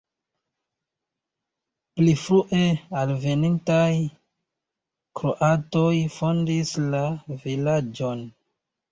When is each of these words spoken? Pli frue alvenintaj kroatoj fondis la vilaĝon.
Pli 1.99 2.13
frue 2.21 2.61
alvenintaj 3.01 3.91
kroatoj 5.19 5.91
fondis 6.15 6.73
la 6.95 7.03
vilaĝon. 7.45 8.25